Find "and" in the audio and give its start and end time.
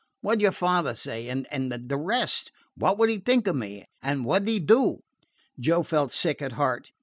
1.29-1.45, 1.51-1.71, 4.01-4.25